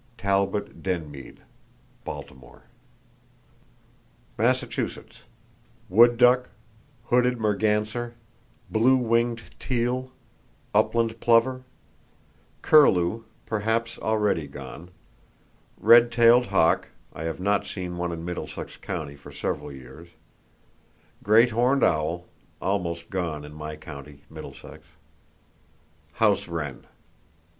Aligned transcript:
—(Talbott 0.17 0.81
Denmead, 0.81 1.41
Baltimore.) 2.03 2.63
Massachusetts: 4.35 5.25
Wood 5.89 6.17
duck, 6.17 6.49
hooded 7.11 7.37
merganser, 7.37 8.15
blue 8.71 8.95
winged 8.97 9.43
teal, 9.59 10.11
upland 10.73 11.19
plover; 11.19 11.65
curlew 12.63 13.25
(perhaps 13.45 13.99
already 13.99 14.47
gone); 14.47 14.89
red 15.77 16.11
tailed 16.11 16.47
hawk 16.47 16.87
(I 17.13 17.25
have 17.25 17.39
not 17.39 17.67
seen 17.67 17.95
one 17.95 18.11
in 18.11 18.25
Middlesex 18.25 18.77
County 18.77 19.15
for 19.15 19.31
several 19.31 19.71
years); 19.71 20.07
great 21.21 21.51
horned 21.51 21.83
owl 21.83 22.25
(almost 22.59 23.11
gone 23.11 23.45
in 23.45 23.53
my 23.53 23.75
county, 23.75 24.23
Middlesex); 24.31 24.83
house 26.13 26.47
wren. 26.47 26.87